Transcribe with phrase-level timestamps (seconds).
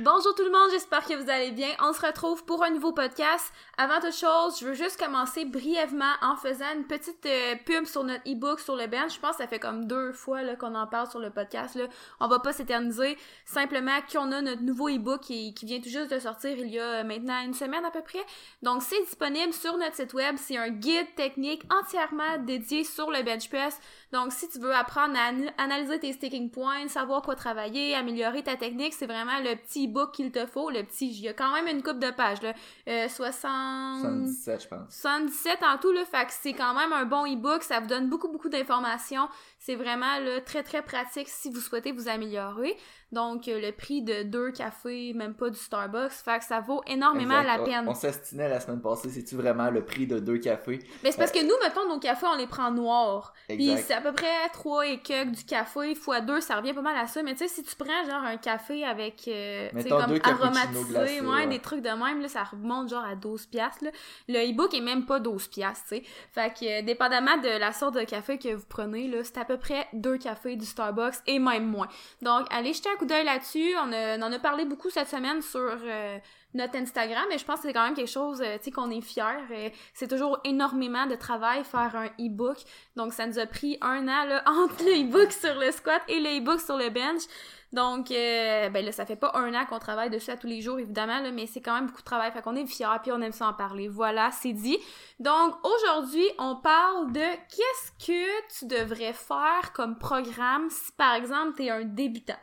[0.00, 1.70] Bonjour tout le monde, j'espère que vous allez bien.
[1.82, 3.52] On se retrouve pour un nouveau podcast.
[3.76, 8.04] Avant toute chose, je veux juste commencer brièvement en faisant une petite euh, pub sur
[8.04, 9.16] notre e-book sur le bench.
[9.16, 11.74] Je pense que ça fait comme deux fois qu'on en parle sur le podcast.
[11.74, 11.86] Là.
[12.20, 13.18] On va pas s'éterniser.
[13.44, 16.78] Simplement qu'on a notre nouveau e-book qui, qui, vient tout juste de sortir il y
[16.78, 18.24] a maintenant une semaine à peu près.
[18.62, 20.36] Donc c'est disponible sur notre site web.
[20.38, 23.80] C'est un guide technique entièrement dédié sur le bench press.
[24.12, 28.56] Donc si tu veux apprendre à analyser tes sticking points, savoir quoi travailler, améliorer ta
[28.56, 31.52] technique, c'est vraiment le petit book qu'il te faut, le petit, il y a quand
[31.52, 32.54] même une coupe de pages, là.
[32.88, 34.00] Euh, 60...
[34.00, 34.94] 77, je pense.
[34.94, 36.04] 77 en tout, là.
[36.04, 37.62] Fait que c'est quand même un bon e-book.
[37.62, 39.28] Ça vous donne beaucoup, beaucoup d'informations.
[39.58, 42.76] C'est vraiment, là, très, très pratique si vous souhaitez vous améliorer.
[43.10, 46.82] Donc, euh, le prix de deux cafés, même pas du Starbucks, fait que ça vaut
[46.86, 47.88] énormément la peine.
[47.88, 50.80] On, s'estinait la semaine passée, c'est-tu vraiment le prix de deux cafés?
[51.02, 53.32] Mais c'est parce que nous, mettons, nos cafés, on les prend noirs.
[53.48, 56.96] Puis à peu près trois et quelques du café, fois deux, ça revient pas mal
[56.96, 57.22] à ça.
[57.22, 61.58] Mais tu sais, si tu prends genre un café avec, euh, comme aromatisé, ouais, des
[61.58, 63.90] trucs de même, là, ça remonte genre à 12 piastres, là.
[64.28, 66.02] Le e-book est même pas 12 piastres, tu sais.
[66.32, 69.44] Fait que, euh, dépendamment de la sorte de café que vous prenez, là, c'est à
[69.44, 71.88] peu près deux cafés du Starbucks et même moins.
[72.22, 73.74] Donc, allez jeter un coup d'œil là-dessus.
[73.82, 76.18] On, en a parlé beaucoup cette semaine sur euh,
[76.54, 78.90] notre Instagram, mais je pense que c'est quand même quelque chose, euh, tu sais, qu'on
[78.90, 79.22] est fiers.
[79.50, 82.56] Euh, c'est toujours énormément de travail faire un e-book.
[82.96, 86.38] Donc, ça nous a pris un an, entre le e-book sur le squat et le
[86.38, 87.22] e-book sur le bench.
[87.70, 90.78] Donc, ben là, ça fait pas un an qu'on travaille dessus à tous les jours,
[90.78, 92.32] évidemment, là, mais c'est quand même beaucoup de travail.
[92.32, 93.88] Fait qu'on est fiers, puis on aime ça en parler.
[93.88, 94.78] Voilà, c'est dit.
[95.20, 101.56] Donc, aujourd'hui, on parle de qu'est-ce que tu devrais faire comme programme si, par exemple,
[101.56, 102.38] tu es un débutant?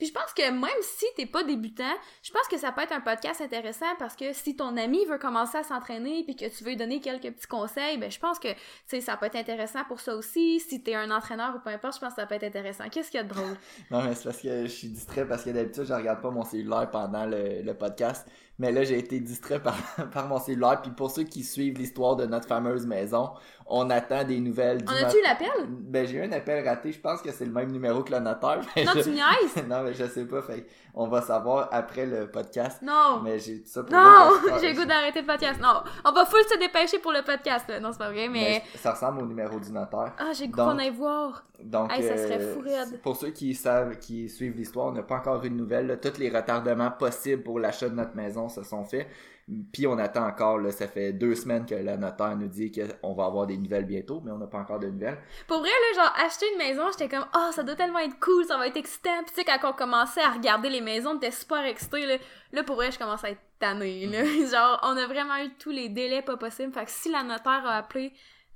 [0.00, 2.92] Puis je pense que même si t'es pas débutant, je pense que ça peut être
[2.92, 6.64] un podcast intéressant parce que si ton ami veut commencer à s'entraîner puis que tu
[6.64, 8.48] veux lui donner quelques petits conseils, ben je pense que
[9.00, 10.58] ça peut être intéressant pour ça aussi.
[10.58, 12.88] Si t'es un entraîneur ou peu importe, je pense que ça peut être intéressant.
[12.88, 13.56] Qu'est-ce qu'il y a de drôle?
[13.90, 16.44] non, mais c'est parce que je suis distrait parce que d'habitude, je regarde pas mon
[16.44, 18.26] cellulaire pendant le, le podcast.
[18.58, 19.76] Mais là, j'ai été distrait par,
[20.12, 20.80] par mon cellulaire.
[20.82, 23.30] Puis pour ceux qui suivent l'histoire de notre fameuse maison,
[23.70, 24.84] on attend des nouvelles.
[24.86, 25.48] On a-tu eu l'appel?
[25.68, 26.90] Ben, j'ai eu un appel raté.
[26.90, 28.60] Je pense que c'est le même numéro que le notaire.
[28.80, 29.02] Non, je...
[29.02, 29.66] tu niaises?
[29.68, 30.42] non, mais je sais pas.
[30.42, 32.82] Fait on va savoir après le podcast.
[32.82, 33.20] Non!
[33.22, 34.30] Mais j'ai tout ça pour Non!
[34.60, 35.60] j'ai goût d'arrêter le podcast.
[35.60, 35.82] Non!
[36.04, 37.78] On va full se dépêcher pour le podcast, là.
[37.78, 38.62] Non, c'est pas vrai, mais...
[38.76, 40.14] ça ressemble au numéro du notaire.
[40.18, 41.44] Ah, j'ai goût qu'on aille voir.
[41.62, 42.64] Donc, ça serait fou
[43.02, 46.00] Pour ceux qui savent, qui suivent l'histoire, on n'a pas encore eu de nouvelles.
[46.02, 49.06] Tous les retardements possibles pour l'achat de notre maison se sont faits.
[49.72, 53.14] Puis on attend encore, là, ça fait deux semaines que la notaire nous dit qu'on
[53.14, 55.18] va avoir des nouvelles bientôt, mais on n'a pas encore de nouvelles.
[55.46, 58.44] Pour vrai, là, genre, acheter une maison, j'étais comme, oh, ça doit tellement être cool,
[58.44, 59.22] ça va être excitant.
[59.24, 62.16] Puis tu sais, quand on commençait à regarder les maisons, on était super excités, là.
[62.52, 64.24] Là, pour vrai, je commence à être tannée, là.
[64.50, 66.72] genre, on a vraiment eu tous les délais pas possibles.
[66.72, 68.12] Fait que si la notaire a appelé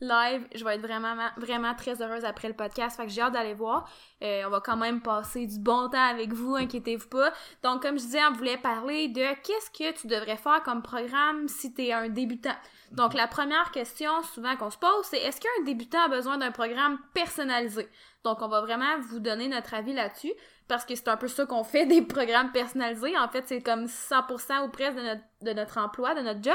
[0.06, 0.46] live.
[0.54, 2.96] Je vais être vraiment, vraiment très heureuse après le podcast.
[2.96, 3.88] Fait que j'ai hâte d'aller voir.
[4.22, 7.32] Euh, on va quand même passer du bon temps avec vous, inquiétez-vous pas.
[7.62, 11.48] Donc, comme je disais, on voulait parler de qu'est-ce que tu devrais faire comme programme
[11.48, 12.56] si tu es un débutant.
[12.92, 16.52] Donc, la première question souvent qu'on se pose, c'est est-ce qu'un débutant a besoin d'un
[16.52, 17.88] programme personnalisé?
[18.24, 20.32] Donc, on va vraiment vous donner notre avis là-dessus
[20.68, 23.16] parce que c'est un peu ça qu'on fait des programmes personnalisés.
[23.18, 24.96] En fait, c'est comme 100% ou presque
[25.42, 26.54] de notre, emploi, de notre job.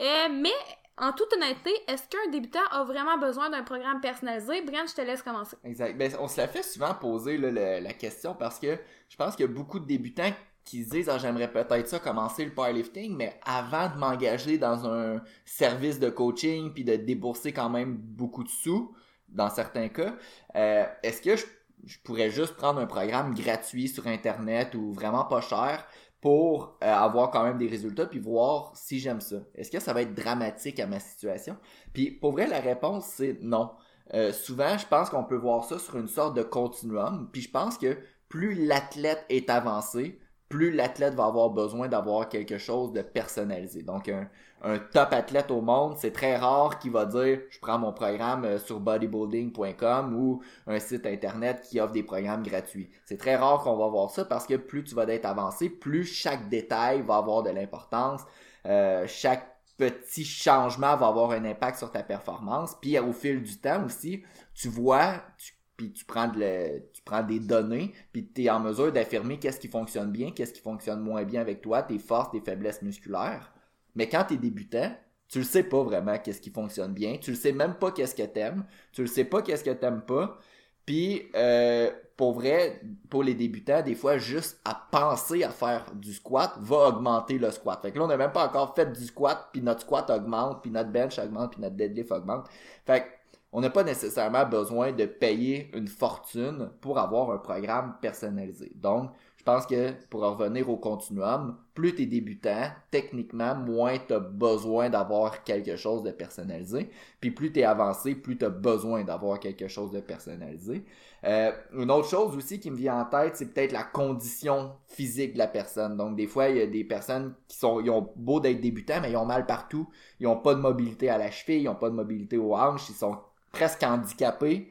[0.00, 0.54] Euh, mais
[1.02, 4.62] en toute honnêteté, est-ce qu'un débutant a vraiment besoin d'un programme personnalisé?
[4.62, 5.56] Brian, je te laisse commencer.
[5.64, 5.98] Exact.
[5.98, 9.48] Ben, on se la fait souvent poser la question parce que je pense qu'il y
[9.48, 10.32] a beaucoup de débutants
[10.64, 14.86] qui se disent ah, j'aimerais peut-être ça commencer le powerlifting, mais avant de m'engager dans
[14.86, 18.94] un service de coaching puis de débourser quand même beaucoup de sous,
[19.28, 20.14] dans certains cas,
[20.54, 21.44] euh, est-ce que je,
[21.84, 25.84] je pourrais juste prendre un programme gratuit sur Internet ou vraiment pas cher
[26.22, 29.36] pour euh, avoir quand même des résultats puis voir si j'aime ça.
[29.56, 31.58] Est-ce que ça va être dramatique à ma situation?
[31.92, 33.72] Puis pour vrai, la réponse, c'est non.
[34.14, 37.28] Euh, souvent, je pense qu'on peut voir ça sur une sorte de continuum.
[37.32, 40.20] Puis je pense que plus l'athlète est avancé,
[40.52, 43.82] plus l'athlète va avoir besoin d'avoir quelque chose de personnalisé.
[43.82, 47.94] Donc, un, top athlète au monde, c'est très rare qu'il va dire je prends mon
[47.94, 52.90] programme euh, sur bodybuilding.com ou un site internet qui offre des programmes gratuits.
[53.06, 56.04] C'est très rare qu'on va voir ça parce que plus tu vas être avancé, plus
[56.04, 58.20] chaque détail va avoir de l'importance.
[58.66, 62.76] Euh, chaque petit changement va avoir un impact sur ta performance.
[62.78, 64.22] Puis au fil du temps aussi,
[64.54, 68.60] tu vois, tu puis tu prends, de tu prends des données, puis tu es en
[68.60, 72.30] mesure d'affirmer qu'est-ce qui fonctionne bien, qu'est-ce qui fonctionne moins bien avec toi, tes forces,
[72.30, 73.52] tes faiblesses musculaires.
[73.96, 74.94] Mais quand tu es débutant,
[75.28, 78.14] tu le sais pas vraiment qu'est-ce qui fonctionne bien, tu le sais même pas qu'est-ce
[78.14, 80.38] que t'aimes, tu le sais pas qu'est-ce que t'aimes pas.
[80.86, 82.80] Puis euh, pour vrai,
[83.10, 87.50] pour les débutants, des fois juste à penser à faire du squat va augmenter le
[87.50, 87.82] squat.
[87.82, 90.62] Fait que là on n'a même pas encore fait du squat, puis notre squat augmente,
[90.62, 92.46] puis notre bench augmente, puis notre deadlift augmente.
[92.86, 93.06] Fait que
[93.52, 98.72] on n'a pas nécessairement besoin de payer une fortune pour avoir un programme personnalisé.
[98.74, 99.10] Donc,
[99.42, 104.20] je pense que pour revenir au continuum, plus tu es débutant, techniquement, moins tu as
[104.20, 106.90] besoin d'avoir quelque chose de personnalisé.
[107.20, 110.84] Puis plus tu es avancé, plus tu as besoin d'avoir quelque chose de personnalisé.
[111.24, 115.32] Euh, une autre chose aussi qui me vient en tête, c'est peut-être la condition physique
[115.32, 115.96] de la personne.
[115.96, 119.00] Donc des fois, il y a des personnes qui sont ils ont beau d'être débutants,
[119.02, 119.88] mais ils ont mal partout.
[120.20, 122.88] Ils ont pas de mobilité à la cheville, ils ont pas de mobilité aux hanches,
[122.90, 123.18] ils sont
[123.52, 124.70] presque handicapés.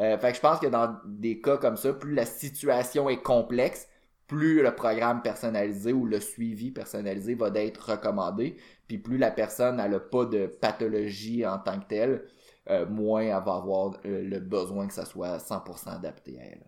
[0.00, 3.22] Euh, fait que je pense que dans des cas comme ça, plus la situation est
[3.22, 3.88] complexe,
[4.26, 8.56] plus le programme personnalisé ou le suivi personnalisé va être recommandé,
[8.88, 12.24] puis plus la personne n'a pas de pathologie en tant que telle,
[12.70, 16.62] euh, moins elle va avoir euh, le besoin que ça soit 100% adapté à elle.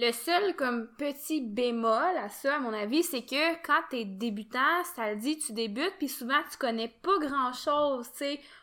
[0.00, 4.84] Le seul comme petit bémol à ça, à mon avis, c'est que quand t'es débutant,
[4.94, 8.08] ça le dit, tu débutes, puis souvent tu connais pas grand chose,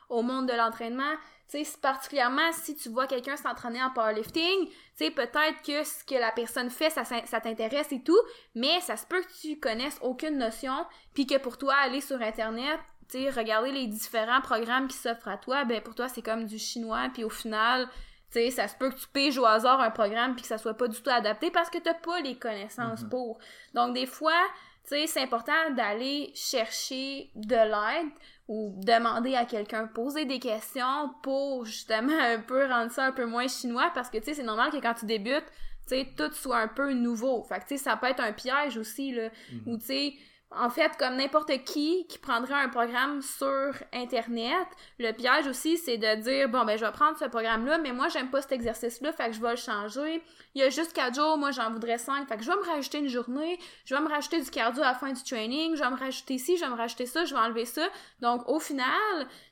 [0.08, 1.14] au monde de l'entraînement.
[1.50, 6.04] Tu sais, particulièrement si tu vois quelqu'un s'entraîner en powerlifting, tu sais, peut-être que ce
[6.04, 8.20] que la personne fait, ça, ça t'intéresse et tout,
[8.56, 12.20] mais ça se peut que tu connaisses aucune notion, puis que pour toi, aller sur
[12.22, 16.24] Internet, tu sais, regarder les différents programmes qui s'offrent à toi, ben pour toi, c'est
[16.24, 17.88] comme du chinois, puis au final,
[18.32, 20.58] tu sais, ça se peut que tu piges au hasard un programme puis que ça
[20.58, 23.10] soit pas du tout adapté parce que t'as pas les connaissances mm-hmm.
[23.10, 23.38] pour.
[23.74, 24.42] Donc, des fois,
[24.84, 28.12] tu sais, c'est important d'aller chercher de l'aide
[28.48, 33.26] ou demander à quelqu'un, poser des questions pour justement un peu rendre ça un peu
[33.26, 35.46] moins chinois parce que tu sais, c'est normal que quand tu débutes,
[35.88, 37.44] tu sais, tout soit un peu nouveau.
[37.44, 39.30] Fait que tu sais, ça peut être un piège aussi, là.
[39.66, 40.14] Ou tu sais,
[40.52, 44.68] en fait, comme n'importe qui qui prendrait un programme sur Internet,
[45.00, 48.08] le piège aussi, c'est de dire, bon, ben, je vais prendre ce programme-là, mais moi,
[48.08, 50.24] j'aime pas cet exercice-là, fait que je vais le changer.
[50.54, 52.64] Il y a juste quatre jours, moi, j'en voudrais cinq, fait que je vais me
[52.64, 55.84] rajouter une journée, je vais me rajouter du cardio à la fin du training, je
[55.84, 57.88] vais me rajouter ci, je vais me rajouter ça, je vais enlever ça.
[58.22, 58.86] Donc, au final,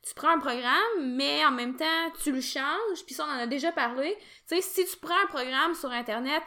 [0.07, 3.39] tu prends un programme, mais en même temps, tu le changes, puis ça, on en
[3.39, 4.15] a déjà parlé.
[4.47, 6.43] Tu sais, si tu prends un programme sur Internet,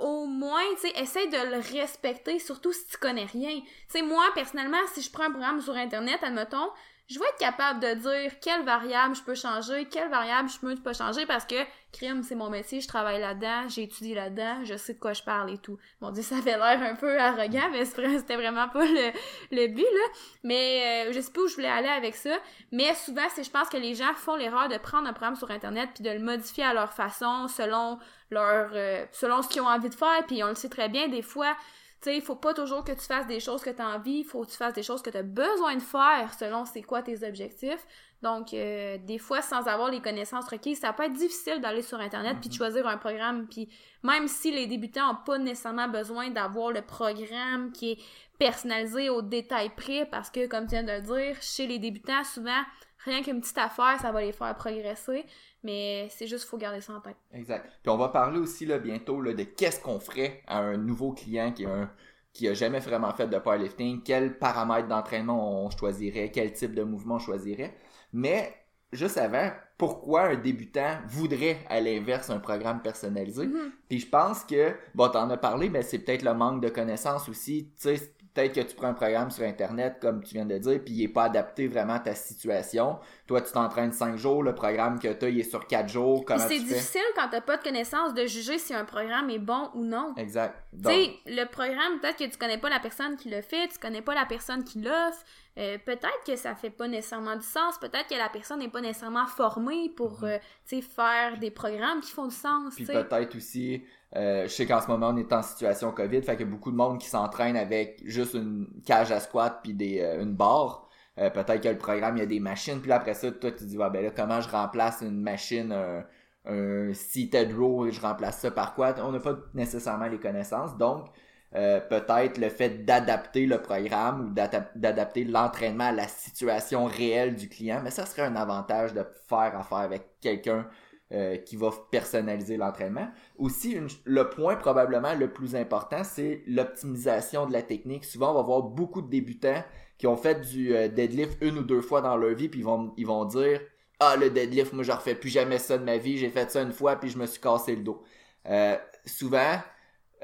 [0.00, 3.60] au moins, tu sais, de le respecter, surtout si tu connais rien.
[3.60, 6.70] Tu sais, moi, personnellement, si je prends un programme sur Internet, admettons,
[7.10, 10.76] je vais être capable de dire quelle variable je peux changer, quelle variable je peux
[10.76, 11.56] pas changer parce que
[11.92, 15.24] crime, c'est mon métier, je travaille là-dedans, j'ai étudié là-dedans, je sais de quoi je
[15.24, 15.76] parle et tout.
[16.00, 19.10] Bon, Dieu, ça avait l'air un peu arrogant, mais c'était vraiment pas le,
[19.50, 20.20] le but, là.
[20.44, 22.38] Mais euh, je sais pas où je voulais aller avec ça.
[22.70, 25.50] Mais souvent, c'est je pense que les gens font l'erreur de prendre un programme sur
[25.50, 27.98] Internet puis de le modifier à leur façon, selon
[28.30, 31.08] leur euh, selon ce qu'ils ont envie de faire, puis on le sait très bien,
[31.08, 31.56] des fois
[32.00, 34.20] tu sais, il faut pas toujours que tu fasses des choses que tu as envie,
[34.20, 36.82] il faut que tu fasses des choses que tu as besoin de faire selon c'est
[36.82, 37.86] quoi tes objectifs.
[38.22, 42.00] Donc, euh, des fois, sans avoir les connaissances requises, ça peut être difficile d'aller sur
[42.00, 42.56] Internet puis de mm-hmm.
[42.56, 43.46] choisir un programme.
[43.48, 43.68] Puis
[44.02, 47.98] même si les débutants n'ont pas nécessairement besoin d'avoir le programme qui est
[48.38, 52.24] personnalisé au détail près, parce que, comme tu viens de le dire, chez les débutants,
[52.24, 52.62] souvent,
[53.04, 55.24] rien qu'une petite affaire, ça va les faire progresser.
[55.62, 57.16] Mais c'est juste, faut garder ça en tête.
[57.32, 57.66] Exact.
[57.82, 61.12] Puis on va parler aussi là, bientôt là, de qu'est-ce qu'on ferait à un nouveau
[61.12, 61.90] client qui a, un,
[62.32, 66.82] qui a jamais vraiment fait de powerlifting, quels paramètres d'entraînement on choisirait, quel type de
[66.82, 67.74] mouvement on choisirait.
[68.12, 68.54] Mais
[68.92, 73.46] juste avant, pourquoi un débutant voudrait à l'inverse un programme personnalisé?
[73.46, 73.70] Mm-hmm.
[73.88, 77.28] Puis je pense que, bon, t'en as parlé, mais c'est peut-être le manque de connaissances
[77.28, 77.70] aussi.
[77.76, 80.80] Tu sais, peut-être que tu prends un programme sur Internet, comme tu viens de dire,
[80.84, 82.98] puis il n'est pas adapté vraiment à ta situation.
[83.26, 86.24] Toi, tu t'entraînes 5 jours, le programme que tu as, il est sur 4 jours.
[86.24, 89.38] Comment c'est difficile quand tu n'as pas de connaissance de juger si un programme est
[89.38, 90.14] bon ou non.
[90.16, 90.54] Exact.
[90.72, 93.78] Tu sais, le programme, peut-être que tu connais pas la personne qui le fait, tu
[93.78, 95.24] connais pas la personne qui l'offre.
[95.58, 98.80] Euh, peut-être que ça fait pas nécessairement du sens, peut-être que la personne n'est pas
[98.80, 100.40] nécessairement formée pour mm-hmm.
[100.72, 102.74] euh, faire des programmes qui font du sens.
[102.76, 103.82] Puis peut-être aussi,
[104.16, 106.52] euh, je sais qu'en ce moment, on est en situation COVID, fait qu'il y a
[106.52, 110.88] beaucoup de monde qui s'entraîne avec juste une cage à squat puis euh, une barre.
[111.18, 112.80] Euh, peut-être que le programme, il y a des machines.
[112.80, 116.04] Puis après ça, toi, tu te dis, ben là, comment je remplace une machine, un,
[116.46, 118.94] un seated row, je remplace ça par quoi?
[119.02, 120.76] On n'a pas nécessairement les connaissances.
[120.76, 121.06] Donc,
[121.52, 127.80] peut-être le fait d'adapter le programme ou d'adapter l'entraînement à la situation réelle du client,
[127.82, 130.66] mais ça serait un avantage de faire affaire avec quelqu'un
[131.12, 133.08] euh, qui va personnaliser l'entraînement.
[133.36, 138.04] Aussi, le point probablement le plus important, c'est l'optimisation de la technique.
[138.04, 139.64] Souvent, on va voir beaucoup de débutants
[139.98, 142.64] qui ont fait du euh, deadlift une ou deux fois dans leur vie, puis ils
[142.64, 143.60] vont, ils vont dire
[143.98, 146.62] Ah, le deadlift, moi, je refais plus jamais ça de ma vie, j'ai fait ça
[146.62, 148.04] une fois, puis je me suis cassé le dos.
[148.46, 149.58] Euh, souvent,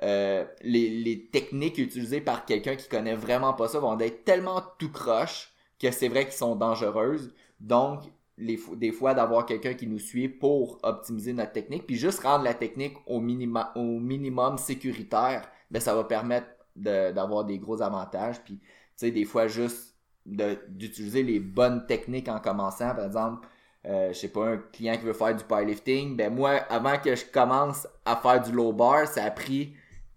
[0.01, 4.93] les, les, techniques utilisées par quelqu'un qui connaît vraiment pas ça vont être tellement tout
[4.93, 7.35] croche que c'est vrai qu'ils sont dangereuses.
[7.59, 8.03] Donc,
[8.39, 12.55] des fois d'avoir quelqu'un qui nous suit pour optimiser notre technique, puis juste rendre la
[12.55, 18.43] technique au, minima, au minimum sécuritaire, ben ça va permettre d'avoir des gros avantages.
[18.45, 19.95] Puis, tu sais, des fois, juste
[20.27, 22.95] d'utiliser les bonnes techniques en commençant.
[22.95, 23.47] Par exemple,
[23.87, 27.15] euh, je sais pas, un client qui veut faire du powerlifting, ben moi, avant que
[27.15, 29.75] je commence à faire du low bar, ça a pris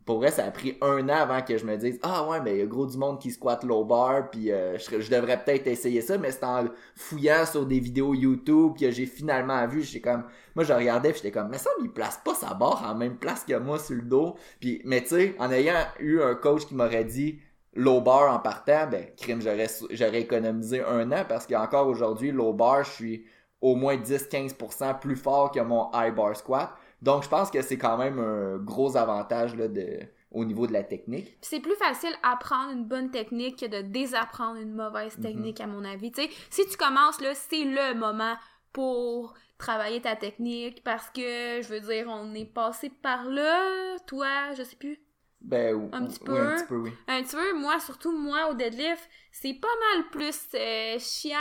[0.09, 2.55] pour vrai, ça a pris un an avant que je me dise Ah ouais, mais
[2.55, 5.67] il y a gros du monde qui squatte low bar, puis euh, je, devrais peut-être
[5.67, 9.83] essayer ça, mais c'est en fouillant sur des vidéos YouTube que j'ai finalement vu.
[9.83, 10.23] J'étais comme.
[10.55, 13.43] Moi je regardais j'étais comme Mais ça, il place pas sa barre en même place
[13.43, 14.35] que moi sur le dos.
[14.59, 17.37] Puis, mais tu sais, en ayant eu un coach qui m'aurait dit
[17.75, 22.51] low bar en partant, ben crime, j'aurais j'aurais économisé un an parce qu'encore aujourd'hui, low
[22.51, 23.25] bar, je suis
[23.61, 26.71] au moins 10-15% plus fort que mon high bar squat.
[27.01, 29.99] Donc, je pense que c'est quand même un gros avantage là, de,
[30.31, 31.37] au niveau de la technique.
[31.41, 35.23] C'est plus facile apprendre une bonne technique que de désapprendre une mauvaise mhm.
[35.23, 36.11] technique, à mon avis.
[36.13, 38.35] sais, si tu commences, là, c'est le moment
[38.73, 44.53] pour travailler ta technique parce que, je veux dire, on est passé par là, toi,
[44.57, 44.99] je sais plus.
[45.41, 46.37] Ben, un petit peu.
[46.37, 46.91] un petit peu, oui.
[47.07, 51.37] Un petit peu, moi, surtout moi, au deadlift, c'est pas mal plus euh, chiant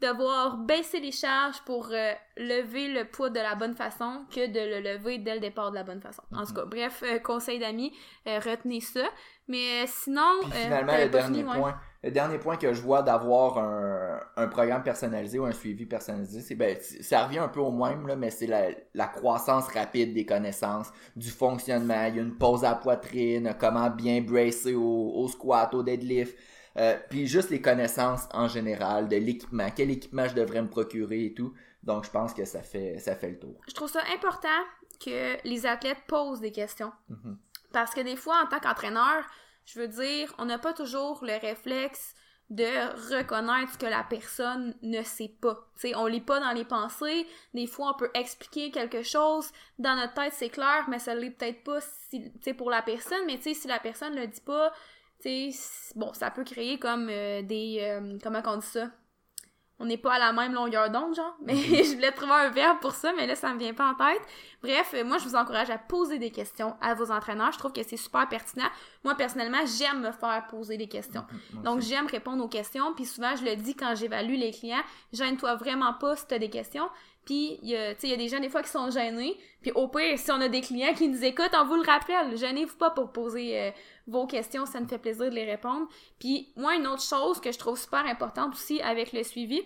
[0.00, 4.60] devoir baisser les charges pour euh, lever le poids de la bonne façon que de
[4.60, 6.22] le lever dès le départ de la bonne façon.
[6.34, 7.92] En tout cas, bref, euh, conseil d'amis,
[8.26, 9.04] euh, retenez ça.
[9.46, 10.40] Mais sinon...
[10.50, 15.38] finalement, le dernier, point, le dernier point que je vois d'avoir un, un, programme personnalisé
[15.38, 18.46] ou un suivi personnalisé, c'est ben, ça revient un peu au même, là, mais c'est
[18.46, 22.74] la, la, croissance rapide des connaissances, du fonctionnement, il y a une pause à la
[22.76, 26.38] poitrine, comment bien bracer au, au squat, au deadlift,
[26.76, 31.26] euh, puis juste les connaissances en général de l'équipement, quel équipement je devrais me procurer
[31.26, 31.52] et tout.
[31.82, 33.60] Donc je pense que ça fait ça fait le tour.
[33.68, 34.48] Je trouve ça important
[35.04, 36.92] que les athlètes posent des questions.
[37.08, 37.38] Mhm.
[37.72, 39.24] Parce que des fois, en tant qu'entraîneur,
[39.64, 42.14] je veux dire, on n'a pas toujours le réflexe
[42.50, 42.64] de
[43.16, 45.68] reconnaître ce que la personne ne sait pas.
[45.76, 47.26] sais, on lit pas dans les pensées.
[47.54, 49.52] Des fois, on peut expliquer quelque chose.
[49.78, 53.24] Dans notre tête, c'est clair, mais ça l'est peut-être pas si, pour la personne.
[53.26, 54.72] Mais si la personne le dit pas,
[55.96, 57.78] bon, ça peut créer comme euh, des.
[57.80, 58.90] Euh, comment on dit ça?
[59.82, 61.34] On n'est pas à la même longueur d'onde, genre.
[61.42, 61.60] Mais mhm.
[61.84, 64.20] je voulais trouver un verbe pour ça, mais là, ça me vient pas en tête.
[64.62, 67.52] Bref, euh, moi, je vous encourage à poser des questions à vos entraîneurs.
[67.52, 68.68] Je trouve que c'est super pertinent.
[69.04, 71.24] Moi, personnellement, j'aime me faire poser des questions.
[71.54, 72.92] Mhm, Donc, j'aime répondre aux questions.
[72.94, 74.82] Puis souvent, je le dis quand j'évalue les clients,
[75.14, 76.88] gêne-toi vraiment pas si tu as des questions.
[77.24, 79.38] Puis, il y a des gens, des fois, qui sont gênés.
[79.62, 82.36] Puis, au pire, si on a des clients qui nous écoutent, on vous le rappelle.
[82.36, 83.70] Gênez-vous pas pour poser euh,
[84.06, 84.66] vos questions.
[84.66, 85.86] Ça me fait plaisir de les répondre.
[86.18, 89.62] Puis, moi, une autre chose que je trouve super importante aussi avec le suivi,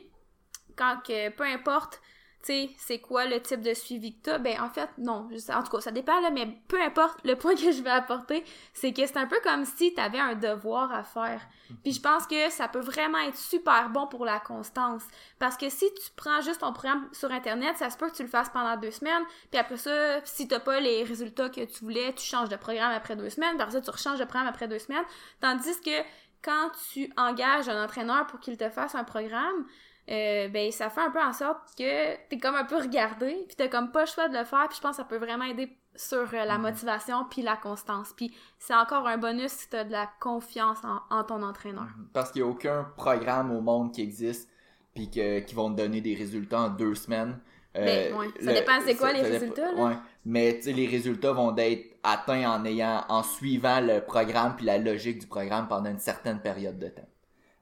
[0.76, 2.00] quand que, peu importe
[2.46, 4.38] sais, c'est quoi le type de suivi que t'as?
[4.38, 5.28] Ben, en fait, non.
[5.52, 8.44] En tout cas, ça dépend, là, mais peu importe, le point que je vais apporter,
[8.72, 11.40] c'est que c'est un peu comme si t'avais un devoir à faire.
[11.82, 15.02] Puis je pense que ça peut vraiment être super bon pour la constance.
[15.38, 18.22] Parce que si tu prends juste ton programme sur Internet, ça se peut que tu
[18.22, 21.84] le fasses pendant deux semaines, puis après ça, si t'as pas les résultats que tu
[21.84, 24.68] voulais, tu changes de programme après deux semaines, après ça, tu rechanges de programme après
[24.68, 25.04] deux semaines.
[25.40, 26.02] Tandis que
[26.42, 29.66] quand tu engages un entraîneur pour qu'il te fasse un programme,
[30.10, 33.56] euh, ben ça fait un peu en sorte que t'es comme un peu regardé, puis
[33.56, 35.44] t'as comme pas le choix de le faire, puis je pense que ça peut vraiment
[35.44, 36.62] aider sur euh, la mhm.
[36.62, 38.12] motivation puis la constance.
[38.16, 40.78] Puis c'est encore un bonus si t'as de la confiance
[41.10, 41.88] en, ton entraîneur.
[41.96, 42.08] Mhm.
[42.12, 44.50] Parce qu'il n'y a aucun programme au monde qui existe
[44.94, 47.40] puis qui vont te donner des résultats en deux semaines.
[47.76, 49.72] Euh, ben, Ça dépend c'est quoi les résultats.
[49.72, 49.84] Là?
[49.84, 49.94] Ouais.
[50.24, 55.18] Mais les résultats vont être atteints en ayant en suivant le programme puis la logique
[55.18, 57.08] du programme pendant une certaine période de temps.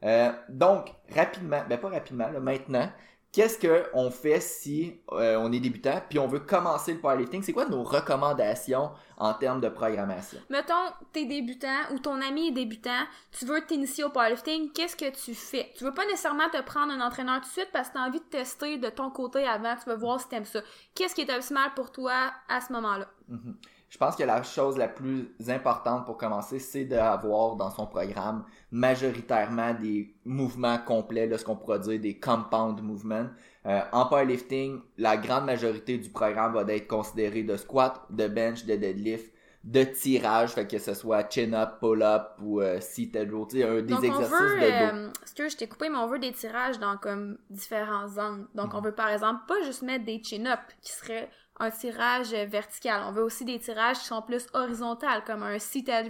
[0.05, 2.91] Euh, donc, rapidement, ben pas rapidement, là, maintenant,
[3.33, 7.43] qu'est-ce qu'on fait si euh, on est débutant puis on veut commencer le powerlifting?
[7.43, 10.39] C'est quoi nos recommandations en termes de programmation?
[10.51, 15.11] Mettons, t'es débutant ou ton ami est débutant, tu veux t'initier au powerlifting, qu'est-ce que
[15.11, 15.73] tu fais?
[15.77, 18.21] Tu veux pas nécessairement te prendre un entraîneur tout de suite parce que t'as envie
[18.21, 20.61] de tester de ton côté avant, tu veux voir si t'aimes ça.
[20.95, 23.09] Qu'est-ce qui est optimal pour toi à ce moment-là?
[23.31, 23.55] Mm-hmm
[23.93, 28.43] je pense que la chose la plus importante pour commencer, c'est d'avoir dans son programme
[28.71, 33.27] majoritairement des mouvements complets, là, ce qu'on pourrait dire des compound movements.
[33.67, 38.65] Euh, en powerlifting, la grande majorité du programme va être considéré de squat, de bench,
[38.65, 39.31] de deadlift,
[39.63, 44.95] de tirage, fait que ce soit chin-up, pull-up ou euh, seated row, des exercices de
[44.95, 44.97] dos.
[44.97, 48.49] Euh, que je t'ai coupé, mais on veut des tirages dans comme différents angles.
[48.55, 53.03] Donc, on veut par exemple pas juste mettre des chin-up qui seraient un tirage vertical.
[53.07, 55.59] On veut aussi des tirages qui sont plus horizontaux, comme un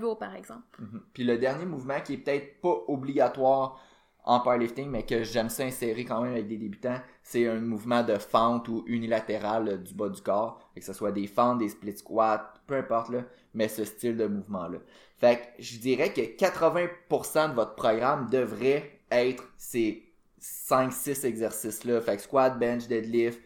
[0.01, 0.63] row par exemple.
[0.79, 1.03] Mhm.
[1.13, 3.81] Puis le dernier mouvement qui est peut-être pas obligatoire
[4.25, 8.17] en powerlifting, mais que j'aime s'insérer quand même avec des débutants, c'est un mouvement de
[8.19, 11.97] fente ou unilatéral euh, du bas du corps, que ce soit des fentes, des split
[11.97, 14.79] squats, peu importe là, mais ce style de mouvement là.
[15.19, 20.09] Fait que je dirais que 80% de votre programme devrait être ces
[20.41, 23.41] 5-6 exercices là, fait que squat, bench, deadlift,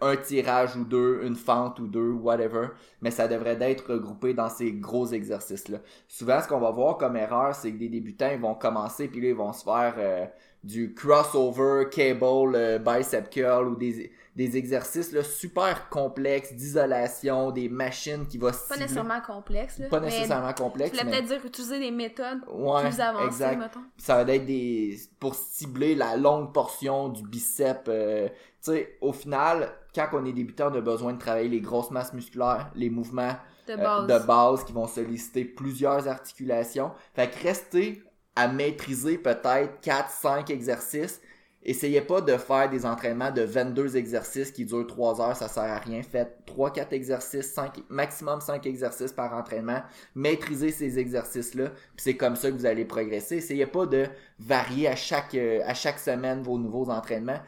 [0.00, 2.68] un tirage ou deux, une fente ou deux, whatever,
[3.00, 5.78] mais ça devrait être regroupé dans ces gros exercices-là.
[6.08, 9.20] Souvent, ce qu'on va voir comme erreur, c'est que des débutants, ils vont commencer, puis
[9.20, 10.26] là, ils vont se faire euh,
[10.64, 17.70] du crossover cable euh, bicep curl ou des, des exercices là, super complexes d'isolation, des
[17.70, 19.80] machines qui vont Pas nécessairement complexes.
[19.90, 20.92] Pas nécessairement complexes.
[20.92, 23.58] Tu voulais peut-être dire utiliser des méthodes plus avancées, exact.
[23.58, 23.80] mettons.
[23.96, 27.88] Ça va être des pour cibler la longue portion du bicep.
[27.88, 31.62] Euh, tu sais, au final, quand on est débutant, on a besoin de travailler les
[31.62, 36.92] grosses masses musculaires, les mouvements de euh, base, de base qui vont solliciter plusieurs articulations.
[37.14, 38.02] Fait que rester
[38.34, 41.22] à maîtriser peut-être 4-5 exercices.
[41.68, 45.64] Essayez pas de faire des entraînements de 22 exercices qui durent 3 heures, ça sert
[45.64, 46.00] à rien.
[46.00, 49.82] Faites 3-4 exercices, 5, maximum 5 exercices par entraînement.
[50.14, 53.38] Maîtrisez ces exercices-là, c'est comme ça que vous allez progresser.
[53.38, 54.06] Essayez pas de
[54.38, 57.40] varier à chaque, euh, à chaque semaine vos nouveaux entraînements.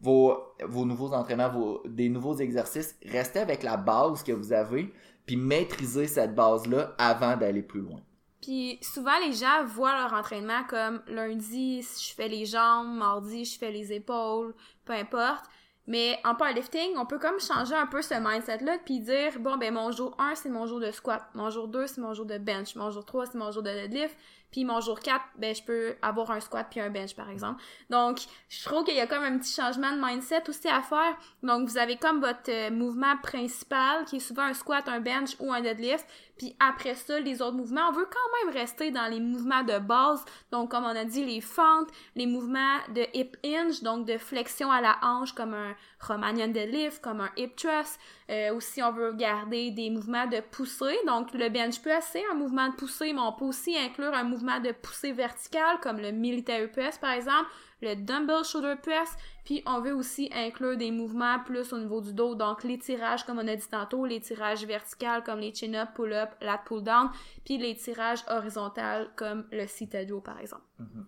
[0.00, 2.94] Vos, vos nouveaux entraînements, vos, des nouveaux exercices.
[3.04, 4.92] Restez avec la base que vous avez,
[5.26, 8.00] puis maîtrisez cette base-là avant d'aller plus loin.
[8.44, 13.58] Puis souvent, les gens voient leur entraînement comme lundi, je fais les jambes, mardi, je
[13.58, 15.46] fais les épaules, peu importe.
[15.86, 19.72] Mais en powerlifting, on peut comme changer un peu ce mindset-là, puis dire, bon, ben
[19.72, 22.36] mon jour 1, c'est mon jour de squat, mon jour 2, c'est mon jour de
[22.36, 24.14] bench, mon jour 3, c'est mon jour de deadlift,
[24.54, 27.60] puis mon jour 4, ben je peux avoir un squat puis un bench par exemple.
[27.90, 31.16] Donc, je trouve qu'il y a comme un petit changement de mindset aussi à faire.
[31.42, 35.30] Donc, vous avez comme votre euh, mouvement principal qui est souvent un squat, un bench
[35.40, 36.06] ou un deadlift,
[36.38, 39.78] puis après ça, les autres mouvements, on veut quand même rester dans les mouvements de
[39.78, 40.24] base.
[40.50, 44.70] Donc, comme on a dit, les fentes, les mouvements de hip hinge, donc de flexion
[44.70, 48.00] à la hanche comme un Romanian deadlift, comme un hip thrust.
[48.30, 50.98] Euh, aussi, on veut garder des mouvements de poussée.
[51.06, 54.24] Donc, le bench press, c'est un mouvement de poussée, mais on peut aussi inclure un
[54.24, 57.50] mouvement de poussée verticale, comme le military press, par exemple,
[57.82, 62.12] le dumbbell shoulder press, puis on veut aussi inclure des mouvements plus au niveau du
[62.12, 65.90] dos, donc les tirages comme on a dit tantôt, les tirages verticaux comme les chin-up,
[65.94, 67.10] pull-up, lat pull-down,
[67.44, 70.64] puis les tirages horizontaux comme le row par exemple.
[70.80, 71.04] Mm-hmm.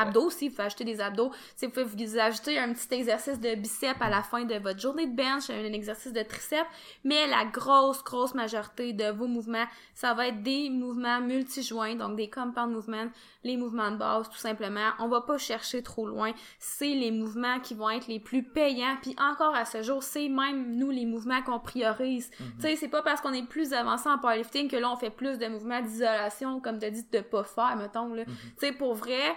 [0.00, 1.30] Abdos aussi, vous pouvez ajouter des abdos.
[1.56, 4.80] Si vous pouvez vous ajouter un petit exercice de biceps à la fin de votre
[4.80, 6.68] journée de bench, un exercice de triceps,
[7.04, 12.16] mais la grosse, grosse majorité de vos mouvements, ça va être des mouvements multijoints, donc
[12.16, 13.08] des compound movements,
[13.44, 14.90] les mouvements de base tout simplement.
[14.98, 16.32] On va pas chercher trop loin.
[16.58, 18.96] C'est les mouvements qui vont être les plus payants.
[19.02, 22.30] Puis encore à ce jour, c'est même nous les mouvements qu'on priorise.
[22.38, 25.10] Tu sais, c'est pas parce qu'on est plus avancé en powerlifting que là on fait
[25.10, 28.24] plus de mouvements d'isolation comme tu dit de pas faire mettons là.
[28.26, 28.34] Mhm.
[28.58, 29.36] Tu sais pour vrai,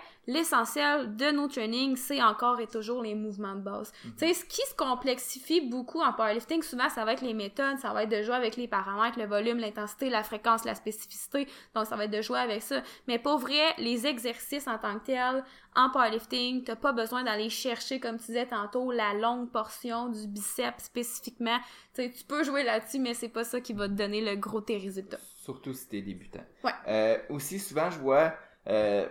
[0.54, 3.92] l'essentiel de nos trainings, c'est encore et toujours les mouvements de base.
[4.06, 4.12] Mhm.
[4.14, 7.78] Tu sais, ce qui se complexifie beaucoup en powerlifting, souvent, ça va être les méthodes,
[7.80, 11.48] ça va être de jouer avec les paramètres, le volume, l'intensité, la fréquence, la spécificité.
[11.76, 12.82] Donc, ça va être de jouer avec ça.
[13.08, 15.44] Mais pour vrai, les exercices en tant que tels,
[15.76, 20.28] en powerlifting, t'as pas besoin d'aller chercher, comme tu disais tantôt, la longue portion du
[20.28, 21.58] biceps spécifiquement.
[21.96, 24.36] Tu sais, tu peux jouer là-dessus, mais c'est pas ça qui va te donner le
[24.36, 25.20] gros tes résultats.
[25.36, 26.44] Surtout si t'es débutant.
[26.64, 26.72] Ouais.
[26.88, 28.34] Euh, aussi, souvent, je vois...
[28.68, 29.10] Euh,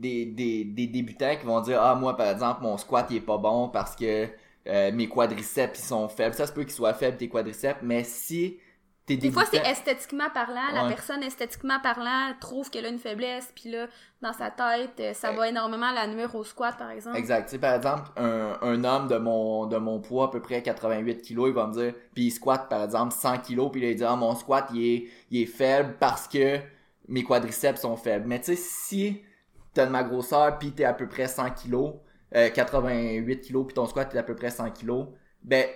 [0.00, 3.20] des, des, des, débutants qui vont dire ah moi par exemple mon squat il est
[3.20, 4.28] pas bon parce que
[4.66, 6.34] euh, mes quadriceps ils sont faibles.
[6.34, 8.58] Ça se peut qu'ils soient faibles tes quadriceps mais si
[9.06, 13.50] t'es des fois c'est esthétiquement parlant la personne esthétiquement parlant trouve qu'elle a une faiblesse
[13.54, 13.86] puis là
[14.20, 17.16] dans sa tête euh, ça va énormément la nuire au squat par exemple.
[17.16, 17.44] Exact.
[17.44, 20.62] Tu sais par exemple un, un homme de mon de mon poids à peu près
[20.62, 23.88] 88 kilos il va me dire puis il squatte par exemple 100 kilos puis il
[23.88, 26.60] va dire ah mon squat il est il est faible parce que
[27.08, 28.26] mes quadriceps sont faibles.
[28.26, 29.22] Mais tu sais si
[29.74, 31.94] t'as de ma grosseur, puis t'es à peu près 100 kg,
[32.32, 35.06] 88 kg, puis ton squat t'es à peu près 100 kg,
[35.42, 35.66] ben,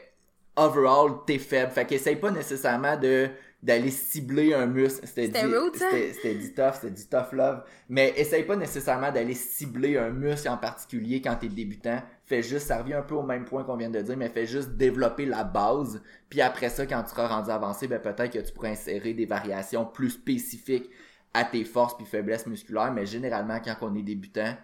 [0.57, 1.72] overall, t'es faible.
[1.72, 3.31] Fait qu'essaye pas nécessairement de
[3.62, 5.07] d'aller cibler un muscle.
[5.07, 5.38] C'était du,
[5.78, 7.62] c'était du tough, c'était du tough love.
[7.88, 12.02] Mais essaye pas nécessairement d'aller cibler un muscle en particulier quand t'es débutant.
[12.24, 14.46] Fais juste, ça revient un peu au même point qu'on vient de dire, mais fais
[14.46, 16.02] juste développer la base.
[16.28, 19.26] Puis après ça, quand tu seras rendu avancé, ben peut-être que tu pourras insérer des
[19.26, 20.90] variations plus spécifiques
[21.34, 24.56] à tes forces puis faiblesses musculaires, mais généralement, quand on est débutant,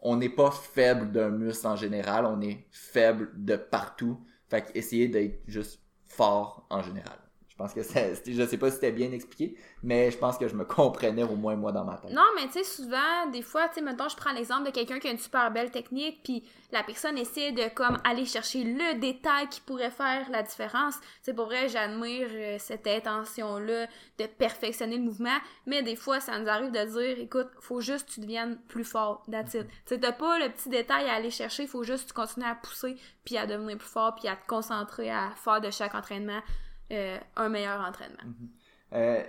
[0.00, 4.20] on n'est pas faible d'un muscle en général, on est faible de partout.
[4.48, 7.21] Fait qu'essayer d'être juste fort en général.
[7.62, 10.48] Je pense que c'est, je sais pas si c'était bien expliqué, mais je pense que
[10.48, 12.10] je me comprenais au moins moi dans ma tête.
[12.10, 14.98] Non, mais tu sais, souvent, des fois, tu sais, maintenant je prends l'exemple de quelqu'un
[14.98, 18.98] qui a une super belle technique, puis la personne essaie de comme aller chercher le
[18.98, 20.94] détail qui pourrait faire la différence.
[21.22, 23.86] C'est pour vrai, j'admire euh, cette intention-là
[24.18, 28.08] de perfectionner le mouvement, mais des fois, ça nous arrive de dire, écoute, faut juste
[28.08, 29.66] que tu deviennes plus fort, that's it.
[29.86, 32.96] Tu pas le petit détail à aller chercher, faut juste que tu continues à pousser,
[33.24, 36.40] puis à devenir plus fort, puis à te concentrer à faire de chaque entraînement
[36.92, 38.24] euh, un meilleur entraînement.
[38.24, 38.48] Mhm.
[38.94, 39.22] Euh,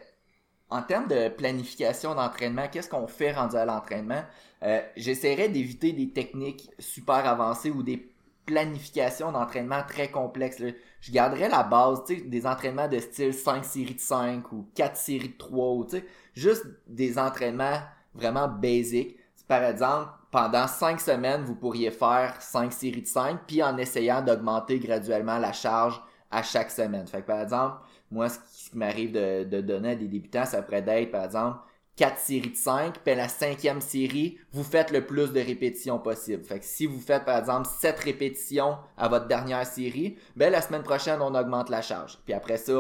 [0.70, 4.24] en termes de planification d'entraînement, qu'est-ce qu'on fait rendu à l'entraînement?
[4.64, 8.10] Euh, j'essaierais d'éviter des techniques super avancées ou des
[8.46, 10.62] planifications d'entraînement très complexes.
[11.00, 15.30] Je garderais la base, des entraînements de style 5 séries de 5 ou 4 séries
[15.30, 15.88] de 3 ou
[16.34, 17.80] juste des entraînements
[18.14, 19.18] vraiment basiques.
[19.48, 24.22] par exemple, pendant 5 semaines, vous pourriez faire 5 séries de 5, puis en essayant
[24.22, 26.02] d'augmenter graduellement la charge
[26.34, 27.08] à chaque semaine.
[27.08, 27.78] Fait que, par exemple,
[28.12, 31.60] moi, ce qui m'arrive de, donner à des débutants, ça pourrait être, par exemple,
[31.96, 36.44] 4 séries de 5, puis la cinquième série, vous faites le plus de répétitions possible.
[36.44, 40.62] Fait que si vous faites par exemple 7 répétitions à votre dernière série, ben la
[40.62, 42.18] semaine prochaine, on augmente la charge.
[42.26, 42.74] Puis après ça,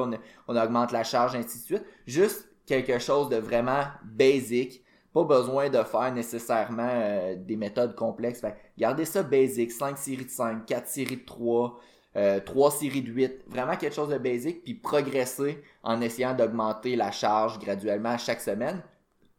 [0.47, 1.85] on, augmente la charge, ainsi de suite.
[2.07, 4.83] Juste quelque chose de vraiment basic.
[5.13, 8.41] Pas besoin de faire nécessairement euh, des méthodes complexes.
[8.79, 9.71] Gardez ça basic.
[9.71, 11.79] 5 séries de 5, 4 séries de 3,
[12.15, 13.45] euh, 3 séries de 8.
[13.47, 14.63] Vraiment quelque chose de basic.
[14.63, 18.81] Puis progresser en essayant d'augmenter la charge graduellement chaque semaine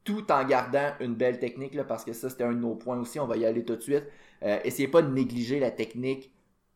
[0.04, 3.18] tout en gardant une belle technique, parce que ça, c'était un de nos points aussi,
[3.18, 4.04] on va y aller tout de suite.
[4.42, 6.30] Euh, essayez pas de négliger la technique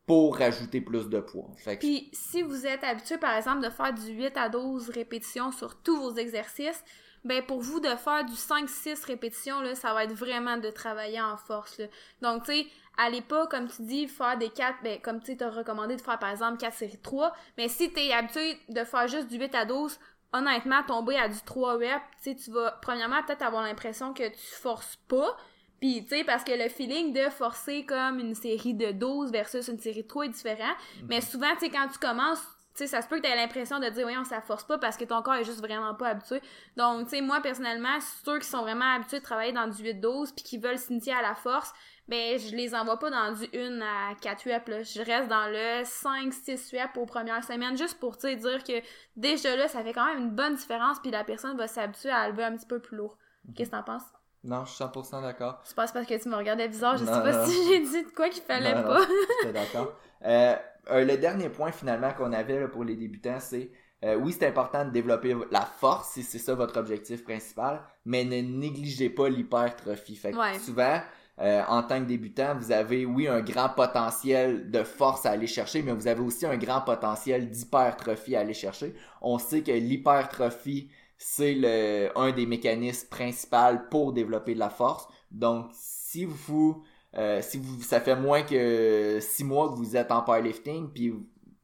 [0.07, 1.51] pour rajouter plus de poids.
[1.79, 5.77] Puis, si vous êtes habitué, par exemple, de faire du 8 à 12 répétitions sur
[5.83, 6.83] tous vos exercices,
[7.25, 11.21] ben pour vous, de faire du 5-6 répétitions, là, ça va être vraiment de travailler
[11.21, 11.83] en force.
[12.23, 12.67] Donc, tu sais,
[12.99, 16.19] allez pas, comme tu dis, faire des 4, ben, comme tu t'as recommandé de faire,
[16.19, 19.39] par exemple, 4 séries de 3, mais si tu es habitué de faire juste du
[19.39, 19.99] 8 à 12,
[20.33, 24.55] honnêtement, tomber à du 3 reps, tu tu vas, premièrement, peut-être avoir l'impression que tu
[24.61, 25.37] forces pas.
[25.81, 29.69] Puis, tu sais, parce que le feeling de forcer comme une série de 12 versus
[29.69, 30.75] une série de 3 est différent.
[31.01, 31.07] Mhm.
[31.09, 32.43] Mais souvent, tu sais, quand tu commences,
[32.75, 34.79] tu sais, ça se peut que tu aies l'impression de dire, voyons, ça force pas
[34.79, 36.41] parce que ton corps est juste vraiment pas habitué.
[36.77, 40.35] Donc, tu sais, moi, personnellement, ceux qui sont vraiment habitués de travailler dans du 8-12
[40.35, 41.73] puis qui veulent s'initier à la force,
[42.09, 44.83] ben je les envoie pas dans du 1 à 4 reps là.
[44.83, 48.83] je reste dans le 5 6 reps aux premières semaines juste pour dire que
[49.17, 52.29] déjà là ça fait quand même une bonne différence puis la personne va s'habituer à
[52.29, 53.17] lever un petit peu plus lourd.
[53.45, 53.55] Mhm.
[53.55, 54.03] Qu'est-ce que t'en penses?
[54.45, 55.61] Non, je suis 100% d'accord.
[55.65, 58.11] C'est pas parce que tu me regardais bizarre, je sais pas si j'ai dit de
[58.15, 59.01] quoi qu'il fallait pas.
[59.45, 59.93] Non, d'accord.
[60.25, 60.57] Euh,
[60.91, 63.71] euh, le dernier point finalement qu'on avait pour les débutants, c'est
[64.05, 68.25] euh, oui, c'est important de développer la force si c'est ça votre objectif principal, mais
[68.25, 70.15] ne négligez pas l'hypertrophie.
[70.15, 71.01] Fait que souvent,
[71.41, 75.47] euh, en tant que débutant, vous avez, oui, un grand potentiel de force à aller
[75.47, 78.95] chercher, mais vous avez aussi un grand potentiel d'hypertrophie à aller chercher.
[79.23, 85.07] On sait que l'hypertrophie, c'est le, un des mécanismes principaux pour développer de la force.
[85.31, 86.83] Donc, si vous,
[87.17, 91.13] euh, si vous, ça fait moins que six mois que vous êtes en powerlifting, puis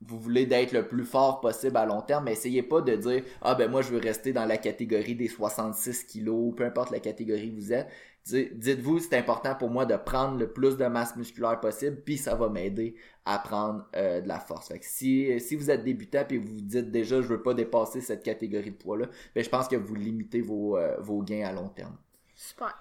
[0.07, 3.23] vous voulez d'être le plus fort possible à long terme, mais essayez pas de dire
[3.41, 7.01] ah ben moi je veux rester dans la catégorie des 66 kilos, peu importe la
[7.01, 7.89] catégorie que vous êtes.
[8.27, 12.35] Dites-vous c'est important pour moi de prendre le plus de masse musculaire possible, puis ça
[12.35, 14.69] va m'aider à prendre euh, de la force.
[14.69, 18.01] Fait que si, si vous êtes débutant et vous dites déjà je veux pas dépasser
[18.01, 21.47] cette catégorie de poids là, ben je pense que vous limitez vos, euh, vos gains
[21.47, 21.97] à long terme.
[22.35, 22.75] Super.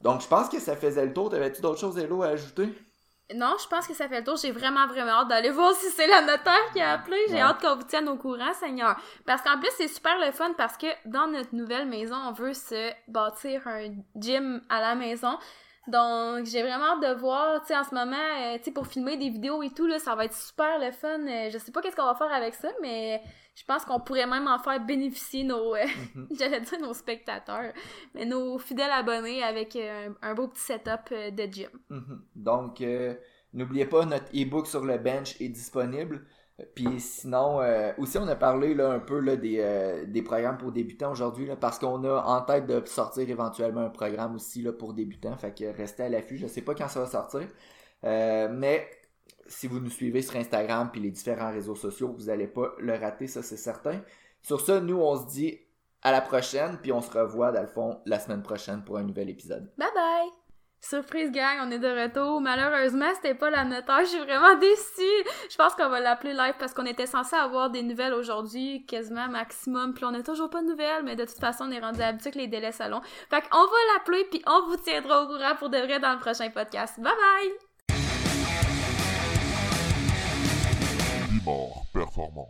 [0.00, 1.28] Donc je pense que ça faisait le tour.
[1.28, 2.68] T'avais-tu d'autres choses, Hello, à ajouter?
[3.32, 4.36] Non, je pense que ça fait le tour.
[4.36, 7.16] J'ai vraiment, vraiment hâte d'aller voir si c'est la notaire qui a appelé.
[7.30, 8.96] J'ai hâte qu'on vous tienne au courant, Seigneur.
[9.24, 12.52] Parce qu'en plus, c'est super le fun parce que dans notre nouvelle maison, on veut
[12.52, 15.38] se bâtir un gym à la maison.
[15.86, 18.86] Donc, j'ai vraiment hâte de voir, tu sais, en ce moment, euh, tu sais, pour
[18.86, 21.20] filmer des vidéos et tout, là, ça va être super le fun.
[21.26, 23.22] Euh, je sais pas qu'est-ce qu'on va faire avec ça, mais
[23.54, 26.28] je pense qu'on pourrait même en faire bénéficier nos, euh, mhm.
[26.38, 27.72] j'allais dire nos spectateurs,
[28.14, 31.70] mais nos fidèles abonnés avec un, beau petit setup de gym.
[31.90, 32.22] Mhm.
[32.34, 32.82] Donc,
[33.52, 36.26] n'oubliez pas, notre e-book sur le bench est disponible.
[36.74, 40.70] Puis sinon, euh, aussi on a parlé un peu là, des, euh, des programmes pour
[40.70, 44.94] débutants aujourd'hui, parce qu'on a en tête de sortir éventuellement un programme aussi là, pour
[44.94, 45.36] débutants.
[45.36, 47.48] Fait que restez à l'affût, je sais pas quand ça va sortir.
[48.04, 48.88] Euh, mais
[49.48, 52.94] si vous nous suivez sur Instagram puis les différents réseaux sociaux, vous n'allez pas le
[52.94, 54.00] rater, ça c'est certain.
[54.42, 55.58] Sur ça, nous on se dit
[56.02, 59.02] à la prochaine, puis on se revoit dans le fond la semaine prochaine pour un
[59.02, 59.72] nouvel épisode.
[59.76, 60.43] Bye bye!
[60.86, 62.42] Surprise gang, on est de retour.
[62.42, 64.00] Malheureusement, c'était pas la notaire.
[64.00, 65.30] Je suis vraiment déçue.
[65.50, 69.26] Je pense qu'on va l'appeler live parce qu'on était censé avoir des nouvelles aujourd'hui, quasiment
[69.28, 69.94] maximum.
[69.94, 72.32] Puis on n'a toujours pas de nouvelles, mais de toute façon, on est rendu habitué
[72.32, 73.00] que les délais salon.
[73.30, 76.18] Fait qu'on va l'appeler puis on vous tiendra au courant pour de vrai dans le
[76.18, 77.00] prochain podcast.
[77.00, 77.52] Bye bye!
[81.94, 82.48] performant.